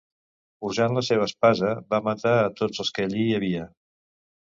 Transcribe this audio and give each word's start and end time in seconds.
Usant 0.69 0.95
la 0.99 1.03
seva 1.09 1.27
espasa, 1.29 1.75
va 1.97 2.01
matar 2.09 2.35
a 2.41 2.51
tots 2.63 2.85
els 2.87 2.93
que 2.99 3.09
allí 3.11 3.27
hi 3.31 3.41
havia. 3.41 3.73